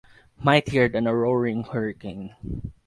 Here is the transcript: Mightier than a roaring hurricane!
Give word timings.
Mightier 0.43 0.89
than 0.89 1.05
a 1.05 1.13
roaring 1.15 1.61
hurricane! 1.63 2.35